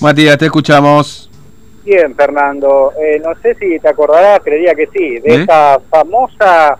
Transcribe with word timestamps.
Matías, 0.00 0.38
te 0.38 0.44
escuchamos. 0.44 1.28
Bien, 1.84 2.14
Fernando. 2.14 2.92
Eh, 2.96 3.20
no 3.24 3.30
sé 3.42 3.56
si 3.56 3.76
te 3.80 3.88
acordarás, 3.88 4.40
creía 4.44 4.72
que 4.72 4.86
sí, 4.86 5.18
de 5.18 5.34
¿Eh? 5.34 5.40
esta 5.40 5.80
famosa 5.90 6.78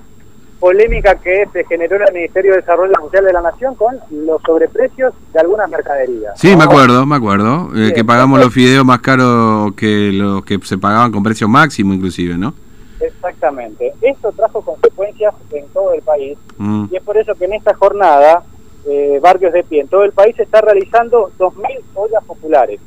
polémica 0.60 1.16
que 1.16 1.44
se 1.52 1.64
generó 1.64 1.96
en 1.96 2.02
el 2.06 2.14
Ministerio 2.14 2.52
de 2.52 2.58
Desarrollo 2.58 2.92
Social 3.00 3.24
de 3.24 3.32
la 3.32 3.42
Nación 3.42 3.74
con 3.74 3.96
los 4.12 4.40
sobreprecios 4.42 5.12
de 5.32 5.40
algunas 5.40 5.68
mercaderías. 5.68 6.38
Sí, 6.38 6.54
me 6.54 6.62
acuerdo, 6.62 7.04
me 7.04 7.16
acuerdo. 7.16 7.68
eh, 7.74 7.92
que 7.92 8.04
pagamos 8.04 8.38
los 8.38 8.54
fideos 8.54 8.84
más 8.84 9.00
caros 9.00 9.72
que 9.74 10.12
los 10.12 10.44
que 10.44 10.60
se 10.62 10.78
pagaban 10.78 11.10
con 11.10 11.24
precio 11.24 11.48
máximo, 11.48 11.92
inclusive, 11.92 12.38
¿no? 12.38 12.54
Exactamente. 13.00 13.92
Esto 14.00 14.30
trajo 14.30 14.62
consecuencias 14.62 15.34
en 15.50 15.66
todo 15.70 15.94
el 15.94 16.02
país 16.02 16.38
Mm. 16.58 16.84
y 16.92 16.96
es 16.96 17.02
por 17.02 17.16
eso 17.16 17.34
que 17.34 17.46
en 17.46 17.54
esta 17.54 17.74
jornada, 17.74 18.44
eh, 18.88 19.18
Barrios 19.22 19.52
de 19.52 19.62
Pie, 19.64 19.80
en 19.82 19.88
todo 19.88 20.04
el 20.04 20.12
país 20.12 20.34
se 20.36 20.42
está 20.42 20.60
realizando 20.60 21.30
2.000 21.38 21.80
ollas 21.94 22.24
populares. 22.24 22.80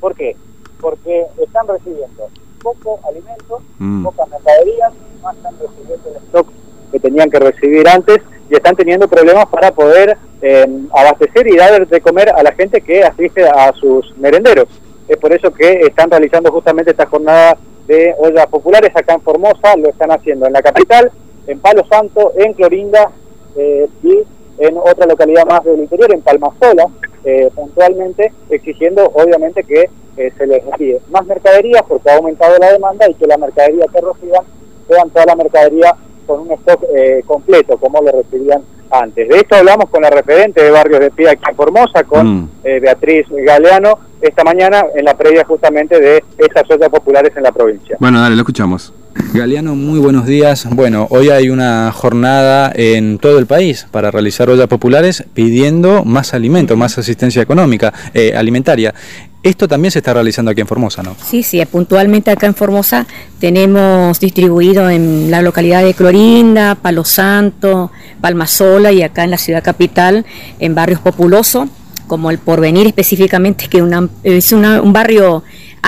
¿Por 0.00 0.14
qué? 0.14 0.36
Porque 0.80 1.24
están 1.42 1.66
recibiendo 1.68 2.28
poco 2.62 2.98
alimento, 3.08 3.60
Mm. 3.78 4.04
pocas 4.04 4.28
mercaderías, 4.28 4.92
no 5.22 5.30
están 5.30 5.54
recibiendo 5.60 6.08
el 6.10 6.16
stock 6.16 6.48
que 6.92 7.00
tenían 7.00 7.30
que 7.30 7.38
recibir 7.38 7.88
antes 7.88 8.18
y 8.48 8.54
están 8.54 8.76
teniendo 8.76 9.08
problemas 9.08 9.46
para 9.46 9.70
poder 9.72 10.16
eh, 10.42 10.66
abastecer 10.94 11.46
y 11.46 11.56
dar 11.56 11.86
de 11.86 12.00
comer 12.00 12.28
a 12.30 12.42
la 12.42 12.52
gente 12.52 12.80
que 12.80 13.02
asiste 13.02 13.48
a 13.48 13.72
sus 13.72 14.16
merenderos. 14.18 14.66
Es 15.08 15.16
por 15.16 15.32
eso 15.32 15.50
que 15.52 15.80
están 15.80 16.10
realizando 16.10 16.52
justamente 16.52 16.90
esta 16.90 17.06
jornada 17.06 17.56
de 17.86 18.14
ollas 18.18 18.46
populares 18.48 18.90
acá 18.94 19.14
en 19.14 19.22
Formosa, 19.22 19.76
lo 19.76 19.88
están 19.88 20.10
haciendo 20.10 20.46
en 20.46 20.52
la 20.52 20.60
capital, 20.62 21.10
en 21.46 21.58
Palo 21.60 21.84
Santo, 21.88 22.32
en 22.36 22.52
Clorinda 22.52 23.10
eh, 23.56 23.88
y 24.02 24.18
en 24.58 24.76
otra 24.78 25.06
localidad 25.06 25.46
más 25.46 25.64
del 25.64 25.78
interior, 25.80 26.12
en 26.12 26.20
Palmasola, 26.22 26.86
eh, 27.24 27.50
puntualmente, 27.54 28.32
exigiendo 28.50 29.04
obviamente 29.14 29.62
que 29.64 29.88
eh, 30.16 30.32
se 30.38 30.46
les 30.46 30.62
envíe 30.64 30.98
más 31.10 31.26
mercaderías 31.26 31.82
porque 31.86 32.10
ha 32.10 32.16
aumentado 32.16 32.56
la 32.58 32.72
demanda 32.72 33.08
y 33.08 33.14
que 33.14 33.26
la 33.26 33.36
mercadería 33.36 33.84
que 33.92 34.00
reciban 34.00 34.42
sean 34.88 35.10
toda 35.10 35.26
la 35.26 35.36
mercadería 35.36 35.94
con 36.26 36.40
un 36.40 36.52
stock 36.52 36.82
eh, 36.94 37.22
completo, 37.26 37.76
como 37.76 38.00
lo 38.00 38.12
recibían 38.12 38.62
antes. 38.90 39.28
De 39.28 39.36
esto 39.36 39.56
hablamos 39.56 39.90
con 39.90 40.02
la 40.02 40.10
referente 40.10 40.62
de 40.62 40.70
Barrios 40.70 41.00
de 41.00 41.10
Pie 41.10 41.28
aquí 41.30 41.42
en 41.50 41.56
Formosa, 41.56 42.04
con 42.04 42.26
Mm. 42.26 42.48
eh, 42.64 42.80
Beatriz 42.80 43.26
Galeano, 43.30 43.98
esta 44.20 44.42
mañana 44.44 44.86
en 44.94 45.04
la 45.04 45.14
previa 45.16 45.44
justamente 45.44 46.00
de 46.00 46.22
esas 46.38 46.68
ollas 46.70 46.88
populares 46.88 47.32
en 47.36 47.42
la 47.42 47.52
provincia. 47.52 47.96
Bueno, 48.00 48.20
dale, 48.20 48.34
lo 48.36 48.42
escuchamos. 48.42 48.92
Galeano, 49.36 49.74
muy 49.76 49.98
buenos 49.98 50.26
días. 50.26 50.66
Bueno, 50.70 51.06
hoy 51.10 51.28
hay 51.30 51.50
una 51.50 51.92
jornada 51.92 52.72
en 52.74 53.18
todo 53.18 53.38
el 53.38 53.46
país 53.46 53.86
para 53.90 54.10
realizar 54.10 54.48
ollas 54.48 54.66
populares 54.66 55.24
pidiendo 55.34 56.04
más 56.04 56.32
alimento, 56.32 56.76
más 56.76 56.96
asistencia 56.98 57.42
económica, 57.42 57.92
eh, 58.14 58.32
alimentaria. 58.36 58.94
Esto 59.42 59.68
también 59.68 59.92
se 59.92 59.98
está 59.98 60.14
realizando 60.14 60.50
aquí 60.50 60.60
en 60.62 60.66
Formosa, 60.66 61.02
¿no? 61.02 61.14
Sí, 61.24 61.42
sí, 61.42 61.64
puntualmente 61.66 62.30
acá 62.30 62.46
en 62.46 62.54
Formosa 62.54 63.06
tenemos 63.38 64.18
distribuido 64.18 64.88
en 64.88 65.30
la 65.30 65.42
localidad 65.42 65.84
de 65.84 65.94
Clorinda, 65.94 66.74
Palo 66.74 67.04
Santo, 67.04 67.92
Palmasola 68.20 68.90
y 68.92 69.02
acá 69.02 69.24
en 69.24 69.30
la 69.30 69.38
ciudad 69.38 69.62
capital, 69.62 70.24
en 70.58 70.74
barrios 70.74 71.00
populosos, 71.00 71.68
como 72.06 72.30
el 72.30 72.38
Porvenir 72.38 72.86
específicamente, 72.86 73.68
que 73.68 73.82
una- 73.82 74.08
es 74.24 74.52
una- 74.52 74.80
un 74.80 74.92
barrio 74.92 75.42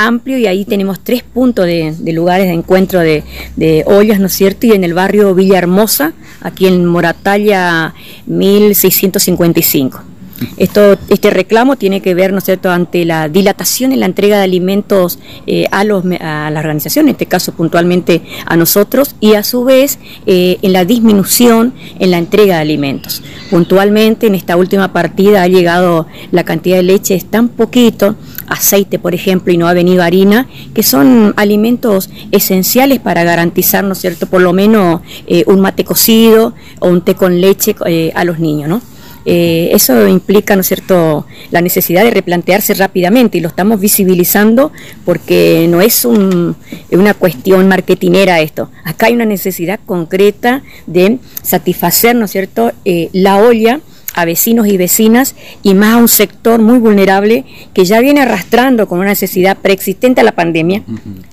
amplio 0.07 0.39
y 0.39 0.47
ahí 0.47 0.65
tenemos 0.65 1.01
tres 1.01 1.23
puntos 1.23 1.67
de, 1.67 1.95
lugares 2.13 2.47
de 2.47 2.55
encuentro 2.55 3.01
de, 3.01 3.25
de 3.57 3.85
ollas, 3.87 4.21
¿no 4.21 4.27
es 4.27 4.33
cierto? 4.33 4.67
Y 4.67 4.73
en 4.73 4.85
el 4.85 4.95
barrio 4.95 5.35
Villa 5.35 5.59
Hermosa, 5.59 6.13
aquí 6.41 6.67
en 6.67 6.85
Moratalla 6.87 7.95
1655. 8.27 10.03
Esto, 10.57 10.97
este 11.09 11.31
reclamo 11.31 11.77
tiene 11.77 12.01
que 12.01 12.15
ver, 12.15 12.33
¿no 12.33 12.39
es 12.39 12.45
cierto?, 12.45 12.71
ante 12.71 13.05
la 13.05 13.29
dilatación 13.29 13.93
en 13.93 14.01
la 14.01 14.07
entrega 14.07 14.39
de 14.39 14.45
alimentos 14.45 15.19
eh, 15.47 15.67
a, 15.71 15.85
los, 15.85 16.05
a 16.21 16.51
la 16.51 16.61
organización, 16.61 17.07
en 17.07 17.13
este 17.13 17.27
caso 17.27 17.53
puntualmente 17.53 18.23
a 18.47 18.57
nosotros, 18.57 19.17
y 19.21 19.35
a 19.35 19.43
su 19.43 19.65
vez 19.65 19.99
eh, 20.27 20.59
en 20.63 20.73
la 20.73 20.85
disminución 20.85 21.75
en 21.99 22.11
la 22.11 22.19
entrega 22.19 22.57
de 22.57 22.63
alimentos. 22.63 23.23
Puntualmente 23.51 24.27
en 24.27 24.35
esta 24.35 24.57
última 24.57 24.93
partida 24.93 25.43
ha 25.43 25.49
llegado 25.49 26.07
la 26.31 26.45
cantidad 26.45 26.77
de 26.77 26.83
leche 26.85 27.15
es 27.15 27.25
tan 27.25 27.49
poquito, 27.49 28.15
aceite 28.49 28.99
por 28.99 29.15
ejemplo, 29.15 29.53
y 29.53 29.57
no 29.57 29.69
ha 29.69 29.75
harina, 30.01 30.47
que 30.75 30.83
son 30.83 31.35
alimentos 31.37 32.11
esenciales 32.33 32.99
para 32.99 33.25
garantizar, 33.25 33.85
¿no 33.85 33.95
cierto?, 33.95 34.27
por 34.27 34.41
lo 34.43 34.53
menos 34.53 35.01
eh, 35.27 35.45
un 35.47 35.61
mate 35.61 35.85
cocido 35.85 36.55
o 36.81 36.89
un 36.89 37.03
té 37.03 37.15
con 37.15 37.41
leche 37.41 37.75
eh, 37.87 38.13
a 38.15 38.25
los 38.25 38.39
niños, 38.39 38.69
¿no? 38.69 38.83
Eh, 39.31 39.71
eso 39.75 40.09
implica, 40.09 40.55
¿no 40.55 40.63
es 40.63 40.69
cierto?, 40.69 41.27
la 41.51 41.61
necesidad 41.61 42.03
de 42.03 42.11
replantearse 42.11 42.73
rápidamente 42.75 43.37
y 43.37 43.41
lo 43.43 43.49
estamos 43.49 43.79
visibilizando 43.79 44.73
porque 45.05 45.67
no 45.69 45.83
es 45.83 46.05
un- 46.07 46.57
una 46.91 47.13
cuestión 47.13 47.69
marketinera 47.69 48.41
esto. 48.41 48.71
Acá 48.85 49.07
hay 49.07 49.15
una 49.15 49.27
necesidad 49.27 49.81
concreta 49.85 50.63
de 50.87 51.19
satisfacer, 51.43 52.17
¿no 52.17 52.25
es 52.25 52.31
cierto?, 52.31 52.73
eh, 52.87 53.11
la 53.13 53.37
olla 53.39 53.81
a 54.21 54.25
vecinos 54.25 54.67
y 54.67 54.77
vecinas 54.77 55.35
y 55.63 55.75
más 55.75 55.95
a 55.95 55.97
un 55.99 56.09
sector 56.09 56.61
muy 56.61 56.79
vulnerable 56.79 57.45
que 57.73 57.85
ya 57.85 58.01
viene 58.01 58.23
arrastrando 58.23 58.89
con 58.89 58.99
una 58.99 59.09
necesidad 59.09 59.57
preexistente 59.57 60.21
a 60.21 60.25
la 60.25 60.33
pandemia. 60.33 60.83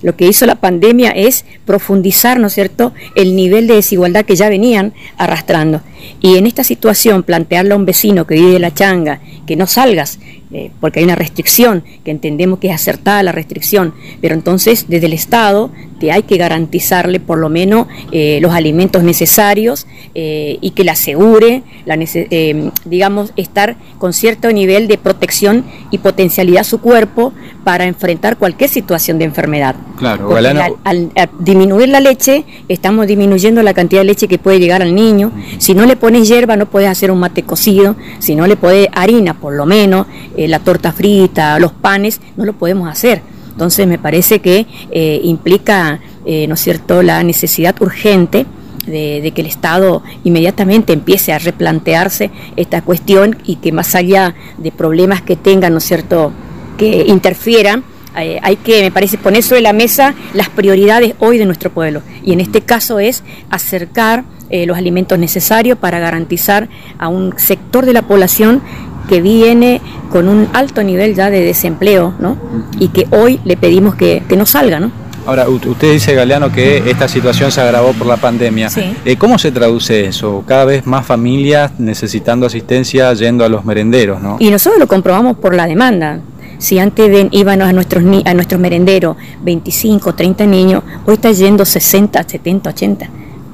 Lo 0.02 0.14
que 0.16 0.26
hizo 0.26 0.46
la 0.46 0.54
pandemia 0.54 1.10
es 1.10 1.44
profundizar, 1.64 2.38
¿no 2.38 2.46
es 2.46 2.54
cierto?, 2.54 2.92
el 3.14 3.34
nivel 3.34 3.66
de 3.66 3.74
desigualdad 3.74 4.24
que 4.24 4.36
ya 4.36 4.48
venían 4.48 4.92
arrastrando. 5.18 5.80
Y 6.20 6.36
en 6.36 6.46
esta 6.46 6.62
situación, 6.62 7.24
plantearle 7.24 7.72
a 7.72 7.76
un 7.76 7.86
vecino 7.86 8.26
que 8.26 8.34
vive 8.34 8.52
de 8.52 8.58
la 8.60 8.72
changa 8.72 9.20
que 9.46 9.56
no 9.56 9.66
salgas, 9.66 10.18
eh, 10.52 10.70
porque 10.80 11.00
hay 11.00 11.04
una 11.04 11.16
restricción, 11.16 11.82
que 12.04 12.10
entendemos 12.10 12.60
que 12.60 12.68
es 12.68 12.74
acertada 12.74 13.22
la 13.22 13.32
restricción, 13.32 13.94
pero 14.20 14.34
entonces 14.34 14.86
desde 14.88 15.06
el 15.06 15.12
Estado 15.12 15.72
te 15.98 16.12
hay 16.12 16.22
que 16.22 16.36
garantizarle 16.36 17.20
por 17.20 17.38
lo 17.38 17.48
menos 17.48 17.86
eh, 18.12 18.38
los 18.42 18.52
alimentos 18.52 19.02
necesarios 19.02 19.86
eh, 20.14 20.58
y 20.60 20.70
que 20.70 20.84
le 20.84 20.90
asegure, 20.90 21.62
la 21.84 21.96
eh, 21.98 22.70
digamos, 22.84 23.32
estar 23.36 23.76
con 23.98 24.12
cierto 24.12 24.50
nivel 24.52 24.88
de 24.88 24.98
protección 24.98 25.64
y 25.90 25.98
potencialidad 25.98 26.60
a 26.60 26.64
su 26.64 26.80
cuerpo 26.80 27.32
para 27.64 27.84
enfrentar 27.86 28.36
cualquier 28.36 28.70
situación 28.70 29.18
de 29.18 29.24
enfermedad. 29.24 29.74
Claro, 29.98 30.28
Porque 30.28 30.42
Galeano- 30.44 30.60
al, 30.60 30.74
al- 30.84 31.10
al 31.16 31.30
disminuir 31.40 31.88
la 31.88 32.00
leche, 32.00 32.44
estamos 32.68 33.06
disminuyendo 33.06 33.62
la 33.62 33.74
cantidad 33.74 34.00
de 34.02 34.06
leche 34.06 34.28
que 34.28 34.38
puede 34.38 34.60
llegar 34.60 34.82
al 34.82 34.94
niño. 34.94 35.32
Si 35.58 35.74
no 35.74 35.86
le 35.86 35.96
pones 35.96 36.28
hierba, 36.28 36.56
no 36.56 36.66
puedes 36.66 36.88
hacer 36.88 37.10
un 37.10 37.18
mate 37.18 37.42
cocido. 37.42 37.96
Si 38.18 38.34
no 38.36 38.46
le 38.46 38.56
pones 38.56 38.88
harina, 38.92 39.34
por 39.34 39.54
lo 39.54 39.66
menos, 39.66 40.06
la 40.36 40.58
torta 40.60 40.92
frita, 40.92 41.58
los 41.58 41.72
panes, 41.72 42.20
no 42.36 42.44
lo 42.44 42.52
podemos 42.52 42.88
hacer. 42.88 43.22
Entonces, 43.56 43.86
me 43.86 43.98
parece 43.98 44.40
que 44.40 44.66
eh, 44.90 45.18
implica, 45.24 46.00
eh, 46.26 46.46
¿no 46.46 46.56
es 46.56 46.60
cierto?, 46.60 47.02
la 47.02 47.22
necesidad 47.22 47.74
urgente 47.80 48.44
de, 48.86 49.32
que 49.34 49.40
el 49.40 49.46
Estado 49.46 50.02
inmediatamente 50.24 50.92
empiece 50.92 51.32
a 51.32 51.38
replantearse 51.38 52.30
esta 52.56 52.82
cuestión 52.82 53.38
y 53.46 53.56
que 53.56 53.72
más 53.72 53.94
allá 53.94 54.34
de 54.58 54.70
problemas 54.72 55.22
que 55.22 55.36
tengan, 55.36 55.72
¿no 55.72 55.78
es 55.78 55.84
cierto?, 55.84 56.32
que 56.76 57.06
interfieran, 57.08 57.82
eh, 58.14 58.38
hay 58.42 58.56
que, 58.56 58.82
me 58.82 58.90
parece, 58.90 59.16
poner 59.16 59.42
sobre 59.42 59.62
la 59.62 59.72
mesa 59.72 60.14
las 60.34 60.50
prioridades 60.50 61.14
hoy 61.18 61.38
de 61.38 61.46
nuestro 61.46 61.70
pueblo. 61.70 62.02
Y 62.22 62.34
en 62.34 62.40
este 62.40 62.60
caso 62.60 62.98
es 62.98 63.24
acercar 63.48 64.24
los 64.48 64.78
alimentos 64.78 65.18
necesarios 65.18 65.76
para 65.76 65.98
garantizar 65.98 66.68
a 66.98 67.08
un 67.08 67.36
sector 67.36 67.84
de 67.84 67.92
la 67.92 68.02
población 68.02 68.62
que 69.08 69.20
viene 69.20 69.80
con 70.10 70.28
un 70.28 70.48
alto 70.52 70.82
nivel 70.82 71.14
ya 71.14 71.30
de 71.30 71.40
desempleo, 71.40 72.14
¿no? 72.18 72.36
Y 72.78 72.88
que 72.88 73.06
hoy 73.10 73.40
le 73.44 73.56
pedimos 73.56 73.94
que, 73.94 74.22
que 74.28 74.36
no 74.36 74.46
salga, 74.46 74.80
¿no? 74.80 74.90
Ahora, 75.26 75.48
usted 75.48 75.92
dice, 75.92 76.14
Galeano, 76.14 76.52
que 76.52 76.88
esta 76.88 77.08
situación 77.08 77.50
se 77.50 77.60
agravó 77.60 77.92
por 77.94 78.06
la 78.06 78.16
pandemia. 78.16 78.70
Sí. 78.70 78.94
Eh, 79.04 79.16
¿Cómo 79.16 79.38
se 79.38 79.50
traduce 79.50 80.06
eso? 80.06 80.44
Cada 80.46 80.64
vez 80.64 80.86
más 80.86 81.04
familias 81.04 81.72
necesitando 81.80 82.46
asistencia 82.46 83.12
yendo 83.12 83.44
a 83.44 83.48
los 83.48 83.64
merenderos, 83.64 84.22
¿no? 84.22 84.36
Y 84.38 84.50
nosotros 84.50 84.78
lo 84.78 84.86
comprobamos 84.86 85.36
por 85.36 85.56
la 85.56 85.66
demanda. 85.66 86.20
Si 86.58 86.78
antes 86.78 87.10
ven, 87.10 87.28
iban 87.32 87.60
a 87.60 87.72
nuestros, 87.72 88.04
a 88.24 88.34
nuestros 88.34 88.60
merenderos 88.60 89.16
25, 89.42 90.14
30 90.14 90.46
niños, 90.46 90.84
hoy 91.04 91.14
está 91.14 91.32
yendo 91.32 91.64
60, 91.64 92.22
70, 92.22 92.70
80. 92.70 93.10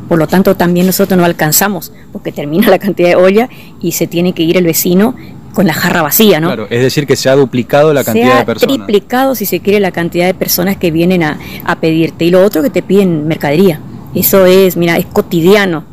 Por 0.08 0.18
lo 0.18 0.26
tanto, 0.26 0.54
también 0.54 0.84
nosotros 0.84 1.18
no 1.18 1.24
alcanzamos, 1.24 1.90
porque 2.12 2.32
termina 2.32 2.68
la 2.68 2.78
cantidad 2.78 3.08
de 3.08 3.16
olla 3.16 3.48
y 3.80 3.92
se 3.92 4.06
tiene 4.06 4.34
que 4.34 4.42
ir 4.42 4.58
el 4.58 4.64
vecino 4.64 5.14
con 5.52 5.66
la 5.66 5.74
jarra 5.74 6.02
vacía, 6.02 6.40
¿no? 6.40 6.48
Claro, 6.48 6.66
es 6.70 6.82
decir, 6.82 7.06
que 7.06 7.16
se 7.16 7.28
ha 7.28 7.34
duplicado 7.34 7.92
la 7.92 8.04
cantidad 8.04 8.26
se 8.26 8.32
ha 8.32 8.38
de 8.38 8.44
personas. 8.46 8.76
triplicado, 8.76 9.34
si 9.34 9.46
se 9.46 9.60
quiere, 9.60 9.80
la 9.80 9.92
cantidad 9.92 10.26
de 10.26 10.34
personas 10.34 10.76
que 10.76 10.90
vienen 10.90 11.22
a, 11.22 11.38
a 11.64 11.76
pedirte. 11.76 12.24
Y 12.24 12.30
lo 12.30 12.44
otro 12.44 12.62
que 12.62 12.70
te 12.70 12.82
piden 12.82 13.26
mercadería. 13.26 13.80
Eso 14.14 14.46
es, 14.46 14.76
mira, 14.76 14.96
es 14.96 15.06
cotidiano. 15.06 15.84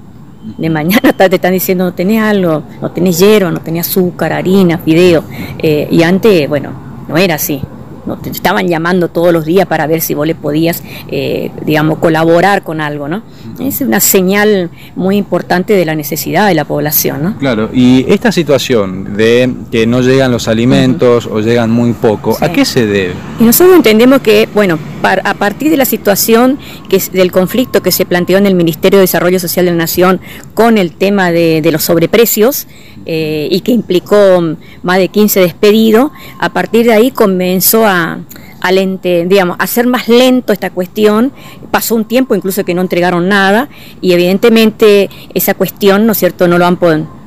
De 0.58 0.70
mañana 0.70 1.14
te 1.18 1.36
están 1.36 1.54
diciendo, 1.54 1.84
no 1.86 1.94
tenés 1.94 2.22
algo, 2.22 2.64
no 2.82 2.92
tenés 2.92 3.20
hierro, 3.20 3.52
no 3.52 3.60
tenés 3.62 3.88
azúcar, 3.88 4.34
harina, 4.34 4.78
fideo. 4.78 5.24
Eh, 5.60 5.88
y 5.92 6.04
antes, 6.04 6.48
bueno, 6.48 6.72
no 7.08 7.18
era 7.18 7.36
así. 7.36 7.62
Te 8.18 8.30
estaban 8.30 8.68
llamando 8.68 9.10
todos 9.10 9.34
los 9.34 9.46
días 9.46 9.68
para 9.68 9.88
ver 9.88 10.02
si 10.02 10.14
vos 10.14 10.28
le 10.28 10.36
podías, 10.36 10.84
eh, 11.10 11.52
digamos, 11.66 12.00
colaborar 12.00 12.64
con 12.64 12.82
algo, 12.82 13.08
¿no? 13.08 13.24
Es 13.60 13.82
una 13.82 14.00
señal 14.00 14.70
muy 14.96 15.18
importante 15.18 15.74
de 15.74 15.86
la 15.86 15.96
necesidad 15.96 16.48
de 16.48 16.56
la 16.56 16.66
población, 16.66 17.24
¿no? 17.24 17.38
Claro, 17.38 17.70
y 17.74 18.06
esta 18.08 18.32
situación 18.32 19.16
de 19.16 19.52
que 19.72 19.86
no 19.86 20.02
llegan 20.02 20.32
los 20.32 20.48
alimentos 20.48 21.28
o 21.28 21.40
llegan 21.40 21.72
muy 21.72 21.94
poco, 21.94 22.38
¿a 22.42 22.52
qué 22.52 22.66
se 22.66 22.86
debe? 22.86 23.14
Y 23.40 23.44
nosotros 23.44 23.76
entendemos 23.76 24.22
que, 24.22 24.48
bueno, 24.54 24.78
a 25.02 25.34
partir 25.36 25.72
de 25.72 25.78
la 25.78 25.86
situación 25.86 26.60
que 26.90 27.02
del 27.14 27.32
conflicto 27.32 27.82
que 27.82 27.92
se 27.92 28.06
planteó 28.06 28.38
en 28.38 28.46
el 28.46 28.56
Ministerio 28.56 29.00
de 29.00 29.02
Desarrollo 29.02 29.40
Social 29.40 29.66
de 29.66 29.72
la 29.72 29.78
Nación 29.78 30.20
con 30.54 30.78
el 30.78 30.92
tema 30.92 31.32
de, 31.32 31.68
los 31.72 31.84
sobreprecios 31.84 32.68
eh, 33.06 33.48
y 33.50 33.62
que 33.62 33.72
implicó 33.72 34.42
más 34.84 34.98
de 34.98 35.08
15 35.08 35.40
despedidos, 35.42 36.12
a 36.40 36.50
partir 36.50 36.86
de 36.86 36.94
ahí 36.94 37.12
comenzó 37.12 37.86
a, 37.86 38.20
a 38.62 38.72
digamos, 38.72 39.56
hacer 39.60 39.88
más 39.88 40.08
lento 40.08 40.54
esta 40.54 40.70
cuestión. 40.70 41.32
Pasó 41.72 41.96
un 41.96 42.06
tiempo 42.06 42.36
incluso 42.36 42.66
que 42.66 42.74
no 42.74 42.82
entregaron 42.82 43.30
nada 43.30 43.70
y 44.02 44.14
evidentemente 44.14 45.10
esa 45.34 45.54
cuestión, 45.54 46.06
¿no 46.06 46.12
es 46.12 46.18
cierto?, 46.18 46.48
no 46.48 46.58
lo 46.58 46.66
han 46.66 46.78
podido 46.78 47.19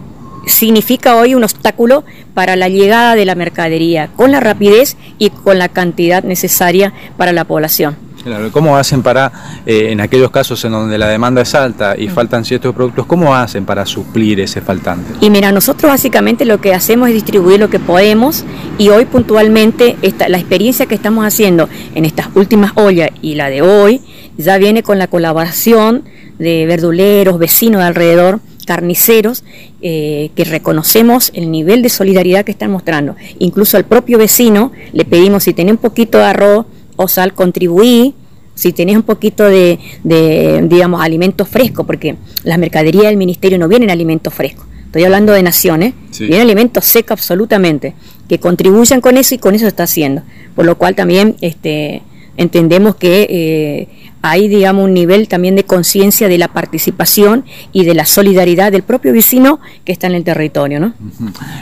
significa 0.47 1.17
hoy 1.17 1.35
un 1.35 1.45
obstáculo 1.45 2.05
para 2.35 2.57
la 2.57 2.69
llegada 2.69 3.15
de 3.15 3.25
la 3.25 3.35
mercadería 3.35 4.09
con 4.17 4.33
la 4.33 4.41
rapidez 4.41 4.97
y 5.19 5.31
con 5.31 5.59
la 5.59 5.69
cantidad 5.69 6.23
necesaria 6.23 6.93
para 7.17 7.33
la 7.33 7.45
población. 7.45 7.97
Claro, 8.23 8.53
¿cómo 8.53 8.77
hacen 8.77 9.03
para, 9.03 9.33
eh, 9.67 9.89
en 9.91 10.01
aquellos 10.01 10.31
casos 10.31 10.65
en 10.65 10.71
donde 10.71 10.97
la 10.97 11.09
demanda 11.09 11.43
es 11.43 11.55
alta 11.57 11.97
y 11.99 12.09
faltan 12.09 12.45
ciertos 12.45 12.73
productos, 12.73 13.05
cómo 13.07 13.35
hacen 13.35 13.65
para 13.65 13.85
suplir 13.85 14.39
ese 14.39 14.61
faltante? 14.61 15.13
Y 15.21 15.29
mira, 15.29 15.51
nosotros 15.51 15.91
básicamente 15.91 16.45
lo 16.45 16.61
que 16.61 16.73
hacemos 16.73 17.09
es 17.09 17.15
distribuir 17.15 17.59
lo 17.59 17.69
que 17.69 17.81
podemos 17.81 18.45
y 18.79 18.91
hoy 18.91 19.07
puntualmente 19.07 19.97
esta, 20.03 20.29
la 20.29 20.39
experiencia 20.39 20.87
que 20.87 20.95
estamos 20.95 21.27
haciendo 21.27 21.69
en 21.97 22.05
estas 22.05 22.29
últimas 22.35 22.73
ollas 22.77 23.11
y 23.23 23.35
la 23.35 23.49
de 23.49 23.63
hoy 23.63 24.03
ya 24.37 24.57
viene 24.57 24.85
con 24.85 24.99
la 24.99 25.09
colaboración 25.09 26.05
de 26.39 26.65
verduleros, 26.67 27.39
vecinos 27.39 27.81
de 27.81 27.87
alrededor, 27.89 28.41
carniceros, 28.67 29.45
eh, 29.81 30.31
que 30.35 30.45
reconocemos 30.45 31.31
el 31.35 31.51
nivel 31.51 31.83
de 31.83 31.89
solidaridad 31.89 32.45
que 32.45 32.53
están 32.53 32.71
mostrando. 32.71 33.17
Incluso 33.39 33.77
al 33.77 33.85
propio 33.85 34.19
vecino 34.19 34.73
le 34.93 35.05
pedimos 35.05 35.45
si 35.45 35.53
tiene 35.53 35.73
un 35.73 35.79
poquito 35.79 36.19
de 36.19 36.25
arroz, 36.25 36.67
o 36.97 37.09
sal, 37.09 37.35
contribuí, 37.35 38.15
si 38.55 38.73
tenés 38.73 38.97
un 38.97 39.03
poquito 39.03 39.45
de, 39.45 39.79
digamos, 40.05 41.03
alimento 41.03 41.45
fresco, 41.45 41.85
porque 41.85 42.17
las 42.45 42.59
mercaderías 42.59 43.07
del 43.07 43.17
ministerio 43.17 43.59
no 43.59 43.69
vienen 43.69 43.91
alimentos 43.91 44.33
frescos. 44.33 44.67
Estoy 44.87 45.05
hablando 45.05 45.33
de 45.33 45.43
naciones, 45.43 45.95
vienen 46.19 46.43
alimentos 46.43 46.85
secos 46.85 47.13
absolutamente, 47.13 47.95
que 48.29 48.39
contribuyan 48.39 49.01
con 49.01 49.17
eso 49.17 49.35
y 49.35 49.39
con 49.39 49.55
eso 49.55 49.63
se 49.63 49.69
está 49.69 49.85
haciendo. 49.85 50.23
Por 50.55 50.67
lo 50.67 50.77
cual 50.77 50.95
también 50.95 51.37
este, 51.41 52.03
entendemos 52.37 52.97
que 52.97 53.27
eh, 53.31 53.89
hay, 54.23 54.49
digamos, 54.49 54.85
un 54.85 54.95
nivel 54.95 55.29
también 55.29 55.57
de 55.57 55.65
conciencia 55.65 56.29
de 56.29 56.39
la 56.39 56.49
participación 56.49 57.45
y 57.73 57.85
de 57.85 57.95
la 57.95 58.07
solidaridad 58.07 58.73
del 58.73 58.83
propio 58.83 59.13
vecino 59.13 59.61
que 59.85 59.93
está 59.93 60.07
en 60.07 60.15
el 60.15 60.25
territorio, 60.25 60.81
¿no? 60.81 60.95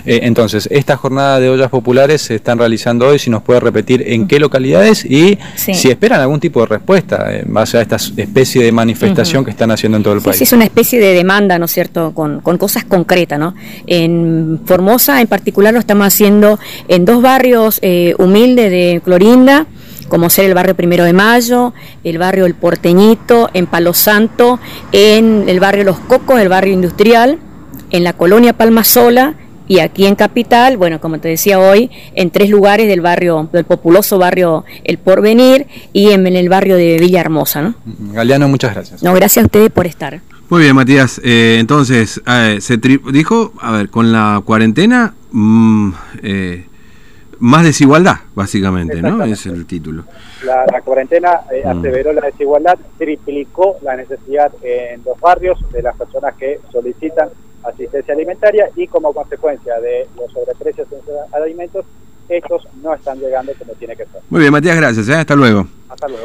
Eh, 0.05 0.21
entonces, 0.23 0.69
esta 0.71 0.97
jornada 0.97 1.41
de 1.41 1.49
ollas 1.49 1.71
populares 1.71 2.21
se 2.23 2.37
están 2.37 2.59
realizando 2.59 3.09
hoy, 3.09 3.19
si 3.19 3.31
nos 3.31 3.43
puede 3.43 3.61
repetir 3.61 4.05
en 4.07 4.29
qué 4.29 4.39
localidades 4.39 5.05
y 5.05 5.39
si 5.57 5.89
esperan 5.89 6.21
algún 6.21 6.39
tipo 6.39 6.61
de 6.61 6.67
respuesta 6.67 7.35
en 7.35 7.53
base 7.53 7.79
a 7.79 7.83
esta 7.83 7.97
especie 7.97 8.63
de 8.63 8.73
manifestación 8.73 9.45
que 9.45 9.51
están 9.51 9.71
haciendo 9.71 9.97
en 9.97 10.03
todo 10.03 10.15
el 10.15 10.21
país. 10.21 10.37
Sí, 10.37 10.45
es 10.45 10.53
una 10.53 10.65
especie 10.65 11.01
de 11.01 11.15
demanda, 11.15 11.59
¿no 11.59 11.65
es 11.65 11.71
cierto?, 11.71 12.13
con, 12.13 12.41
cosas 12.41 12.85
concretas, 12.85 13.39
¿no? 13.39 13.55
En 13.87 14.61
Formosa, 14.67 15.21
en 15.21 15.29
particular, 15.29 15.73
lo 15.73 15.81
estamos 15.81 16.07
haciendo 16.07 16.59
en 16.89 17.07
dos 17.07 17.23
barrios 17.23 17.79
eh, 17.81 18.15
humildes 18.19 18.71
de 18.71 19.01
Clorinda, 19.03 19.67
como 20.11 20.29
ser 20.29 20.45
el 20.45 20.55
barrio 20.55 20.75
Primero 20.75 21.05
de 21.05 21.15
Mayo, 21.15 21.73
el 22.05 22.19
barrio 22.19 22.45
El 22.45 22.55
Porteñito, 22.55 23.49
en 23.55 23.67
Palo 23.67 23.95
Santo, 23.95 24.61
en 24.93 25.49
el 25.49 25.61
barrio 25.61 25.85
Los 25.85 25.99
Cocos, 26.01 26.39
el 26.39 26.51
barrio 26.51 26.75
industrial, 26.75 27.39
en 27.91 28.05
la 28.05 28.13
colonia 28.13 28.53
Palma 28.53 28.85
Sola 28.85 29.37
y 29.69 29.79
aquí 29.79 30.05
en 30.05 30.17
Capital, 30.17 30.77
bueno, 30.77 31.01
como 31.01 31.21
te 31.21 31.29
decía 31.29 31.61
hoy, 31.61 31.91
en 32.17 32.31
tres 32.31 32.51
lugares 32.51 32.89
del 32.89 33.01
barrio, 33.01 33.49
del 33.53 33.65
populoso 33.65 34.19
barrio 34.19 34.65
El 34.83 34.99
Porvenir 34.99 35.69
y 35.93 36.11
en, 36.11 36.27
el 36.27 36.49
barrio 36.49 36.77
de 36.77 36.99
Villa 36.99 37.21
Hermosa, 37.21 37.63
¿no? 37.63 37.75
Galeano, 38.13 38.49
muchas 38.49 38.75
gracias. 38.75 39.01
No, 39.01 39.15
gracias 39.15 39.45
a 39.45 39.47
ustedes 39.47 39.71
por 39.71 39.87
estar. 39.87 40.21
Muy 40.49 40.63
bien, 40.63 40.75
Matías. 40.75 41.21
Eh, 41.23 41.59
entonces, 41.61 42.21
eh, 42.27 42.59
se 42.61 42.79
dijo, 43.13 43.53
a 43.61 43.71
ver, 43.71 43.91
con 43.91 44.11
la 44.11 44.43
cuarentena, 44.45 45.15
mmm, 45.31 45.93
eh, 46.25 46.67
más 47.41 47.65
desigualdad, 47.65 48.17
básicamente, 48.35 49.03
¿no? 49.03 49.25
Es 49.25 49.47
el 49.47 49.67
título. 49.67 50.05
La, 50.45 50.81
cuarentena 50.83 51.41
eh, 51.51 51.63
mm. 51.65 51.79
aseveró 51.79 52.13
la 52.13 52.23
desigualdad, 52.23 52.79
triplicó 52.99 53.77
la 53.83 53.97
necesidad 53.97 54.53
en 54.63 55.03
los 55.05 55.19
barrios 55.21 55.59
de 55.73 55.83
las 55.83 55.97
personas 55.97 56.35
que 56.37 56.61
solicitan 56.71 57.29
asistencia 57.65 58.15
alimentaria 58.15 58.71
y 58.77 58.87
como 58.87 59.13
consecuencia 59.13 59.79
de 59.81 60.07
los 60.17 60.33
sobreprecios 60.33 60.89
en 60.93 61.43
alimentos, 61.43 61.85
estos 62.29 62.67
no 62.83 62.95
están 62.95 63.19
llegando 63.19 63.53
como 63.59 63.73
tiene 63.75 63.97
que 63.97 64.05
ser. 64.05 64.21
Muy 64.31 64.41
bien, 64.41 64.53
Matías, 64.53 64.77
gracias. 64.77 65.09
¿eh? 65.09 65.15
Hasta 65.15 65.35
luego. 65.35 65.67